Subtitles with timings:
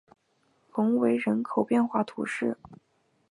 [0.71, 2.57] 隆维人口变化图示